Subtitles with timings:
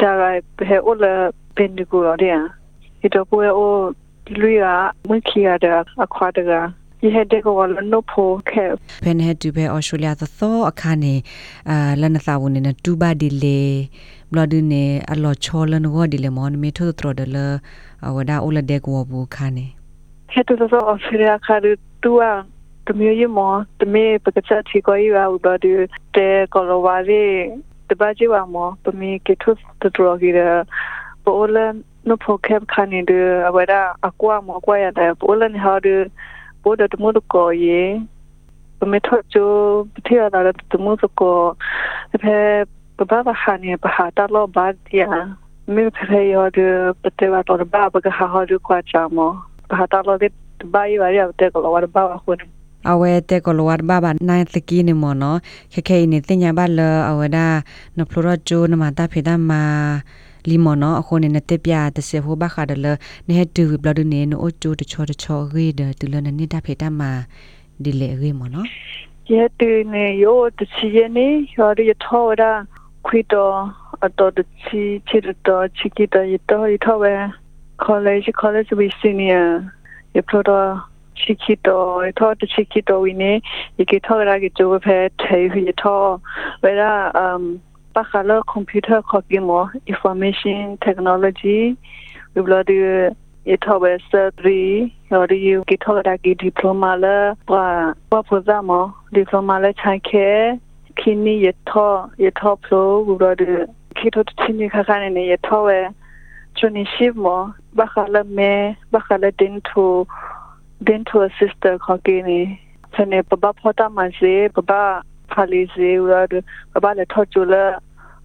[0.00, 0.10] da
[0.56, 1.12] be o la
[1.56, 2.30] bendigo ro de
[3.06, 3.20] ito
[4.26, 4.62] po o လူရ
[5.08, 6.52] မခိရတဲ့အခါတက
[7.00, 8.64] ဒီဟက်တဲ့ကောလနိုဖိုခဲ
[9.04, 11.14] ဖန်ဟက်တူပဲအော်စတြေးလျသသောအခါနေ
[11.70, 13.60] အာလနသာဝန်နေတူဘာဒီလေ
[14.30, 17.36] ဘလဒူနေအလောချောလနဝဒီလေမွန်မီထိုထရဒလ
[18.16, 19.66] ဝဒါအိုလဒက်ဝဘူခါနေ
[20.32, 21.70] ဟက်တူသောအော်စတြေးလျခါတူ
[22.22, 22.28] အ
[22.86, 23.40] တမျိုးရမ
[23.80, 25.72] တမေပကချက်ချီကိုရဥဒဒူ
[26.16, 27.24] တဲကောလဝါရီ
[27.88, 30.40] တဘာကြီးဝမပမေကေထုတထရဂီရ
[31.24, 31.72] ပေါ်လန်
[32.06, 33.18] no program khani de
[33.48, 36.10] awara akwa mo kwa ya da polan ha de
[36.62, 38.00] bo de mo ko ye
[38.86, 39.44] me tho cho
[40.06, 41.56] thia da de mo ko
[42.22, 42.64] phe
[42.98, 47.26] ba ba ha ni ba ha ta lo ba dia me phe yo de pte
[47.32, 49.28] wa to ba ba ga ha ha de kwa cha mo
[49.68, 50.28] ba ta lo de
[50.72, 52.38] ba yi wa ya de ko lo wa ba wa khu
[52.92, 55.34] အဝဲတဲ့ကလောဝတ်ဘာဘာနိုင်သကီနေမနော
[55.72, 56.80] ခခဲနေတင်ညာဘလ
[57.10, 57.46] အဝဒါ
[57.98, 59.62] နဖလိုရဂျိုနမတာဖေဒမာ
[60.48, 62.86] လီမနောအခုနေနတက်ပြတဆေဟိုဘခါဒလ
[63.28, 67.00] နေတူဘလဒနေနိုအချိုတချောတချောရေဒတူလနနေတာဖေတမ
[67.82, 68.64] ဒီလေရေမနော
[69.28, 72.64] ye tu ne yo de chi ye ne yo de tho da
[73.02, 73.42] kwi to
[74.00, 77.10] a to de chi chi de to chi ki to ye to ye tho we
[77.78, 79.72] college college we senior
[80.14, 80.58] ye pro to
[81.22, 83.42] chi ki to ye tho de chi ki to we ne
[83.78, 85.96] ye ki tho ra ki jo phe thai ye tho
[86.62, 87.60] we da um
[87.96, 91.78] Bachelor Computer Cogimo Information Technology
[92.34, 98.22] we will do it over surgery or you get over the diploma la wa wa
[98.22, 100.60] pozamo diploma la chanke
[100.94, 105.36] kini ye tho ye tho pro we will do kito tini kha kane ne ye
[105.48, 105.88] tho we
[106.56, 110.06] traineeship mo Bachelor me Bachelor dental
[110.84, 112.58] dental assistant khogini
[112.94, 115.02] sene baba phota ma je baba
[115.32, 116.20] phali je ura
[116.72, 117.64] baba le tho chula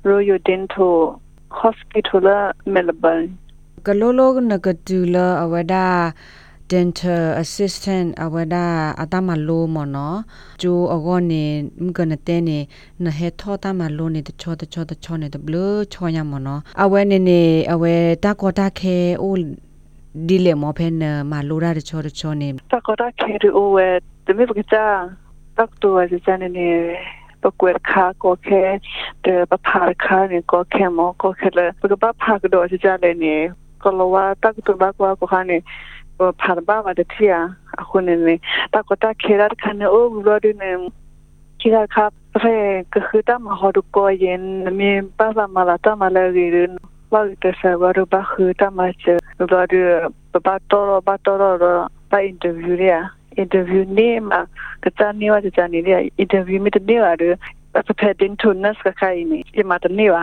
[0.10, 0.96] Royal Dental
[1.62, 2.26] Hospital
[2.74, 3.30] Melbourne
[3.88, 5.88] ကလိုလိုနကတူလာအဝဒါ
[6.72, 8.66] dental assistant အဝဒါ
[9.02, 10.20] အတမလိုမနော်
[10.62, 11.44] ဂျိုအဂောနေ
[11.84, 12.60] မကနတဲနေ
[13.04, 15.56] နဟေထောတမလိုနေတချောတချောတချောနေတဘလ
[15.94, 17.42] ချောရမနော်အဝဲနေနေ
[17.74, 19.34] အဝဲတကောတခဲအို
[20.28, 20.88] ဒီလေမောဖဲ
[25.51, 28.63] နမလိုရတချောတချောနေတကောတခဲဒီအိုဝဲတမေပကတာတက်တူဝဲစနေနေปกวดคาก็แค่
[29.23, 33.41] เดปพาคาเนี่ยก็แค่มอก็แค่เลยปกปพากดอจะจะเลยเนี่ย
[33.83, 35.61] ก็รู้ว่าตักตัวบ้ากว่าก็คันเนี่ย
[36.41, 38.39] ผ่านบ้ามาเดียอะคนเนี่ย
[38.73, 40.75] ตาก็ตาเครัดคันเนี่ยโอ้รอดูเนี่ย
[41.61, 42.55] คิดครับเพ่
[42.95, 44.43] ก็คือตั้งมาหอดูกอเย็น
[44.81, 46.09] มีป้าสามาละตั้งมา
[53.44, 54.42] interview နေ့မှာ
[54.84, 55.94] ကတန်နေဝတန်နေလေ
[56.24, 57.34] interview မိတဲ့နေဝရ
[57.74, 60.16] ပပတင်ထုန်နစကခိုင်းနေဒီမှာတနေဝ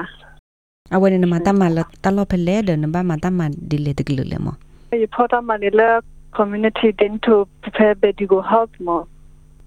[0.94, 3.40] အဝနေနမတမလတလဖလေဒနဘမတမ
[3.70, 5.88] ဒီလေတကလလေမဒီပေါ်တမနေလေ
[6.38, 9.04] community dental prepare bedigo health more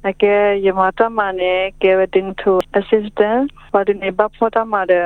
[0.09, 0.33] ake
[0.65, 4.97] yamata mane give dental assistance but in abapota made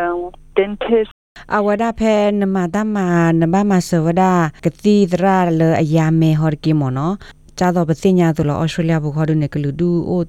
[0.58, 1.12] dentist
[1.58, 2.98] အဝဒဖဲနမတမ
[3.42, 4.24] နဘမဆဝဒ
[4.66, 7.12] ကတိဒရာလအယာမေဟော်ကီမောနော
[7.60, 10.22] ကြတော့ပစညာဆိုတော့ဩစတြေးလျဘခေါ်တဲ့ကလူဒူအို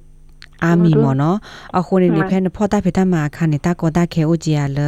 [0.63, 1.37] အာမီမနော်
[1.77, 4.79] အခုနေနေဖဲနဖောတာဖေတာမာခါနေတာကောတာခဲအိုဂျီယာလ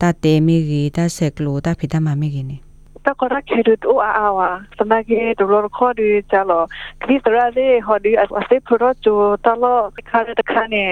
[0.00, 2.58] တာတေမီဂီတာဆက်ကလိုတာဖေတာမာမီဂီနေ
[3.04, 4.48] ta ko ra ke du o a a wa
[4.78, 6.58] sa na ke do ro ko du cha lo
[7.02, 9.14] ki sa ra de ho du a se pro jo
[9.46, 9.72] ta lo
[10.10, 10.82] ka re ta ka ne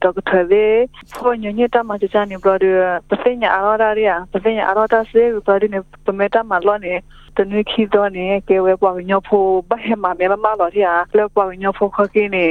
[0.02, 0.66] တော့ကထဝေ
[1.14, 2.66] ဖောညညတမချာနေဘရဒ
[3.08, 6.94] ပစညာအရောဒါရီယာပစညာအရောဒါစေဘရဒနေပမေတာမာလောနေ
[7.36, 12.46] တနွေခီတော့နေကေဝဲပွားညဖိုဘဟဲမာမဲမမလောရီယာလောပွားညဖိုခကင်းနေ